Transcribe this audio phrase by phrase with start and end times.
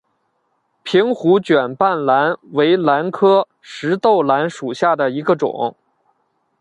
[0.81, 5.77] 瓶壶卷瓣兰为兰科石豆兰属下的一个种。